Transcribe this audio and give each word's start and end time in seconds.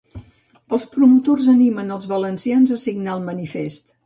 Els 0.77 0.87
promotors 0.95 1.49
animen 1.53 1.93
els 1.97 2.09
valencians 2.15 2.75
a 2.79 2.79
signar 2.87 3.15
el 3.19 3.23
manifest. 3.31 3.95